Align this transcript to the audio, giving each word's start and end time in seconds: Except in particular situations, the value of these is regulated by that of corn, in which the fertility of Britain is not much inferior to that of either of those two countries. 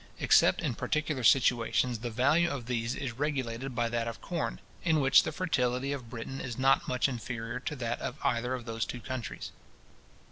Except 0.17 0.61
in 0.63 0.73
particular 0.73 1.23
situations, 1.23 1.99
the 1.99 2.09
value 2.09 2.49
of 2.49 2.65
these 2.65 2.95
is 2.95 3.11
regulated 3.19 3.75
by 3.75 3.87
that 3.89 4.07
of 4.07 4.19
corn, 4.19 4.59
in 4.83 4.99
which 4.99 5.21
the 5.21 5.31
fertility 5.31 5.91
of 5.91 6.09
Britain 6.09 6.41
is 6.41 6.57
not 6.57 6.87
much 6.87 7.07
inferior 7.07 7.59
to 7.59 7.75
that 7.75 8.01
of 8.01 8.17
either 8.23 8.55
of 8.55 8.65
those 8.65 8.83
two 8.83 8.99
countries. 8.99 9.51